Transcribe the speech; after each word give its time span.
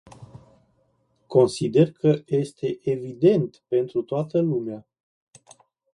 Consider 1.27 1.91
că 1.91 2.21
este 2.25 2.79
evident 2.83 3.63
pentru 3.67 4.01
toată 4.01 4.39
lumea. 4.41 4.87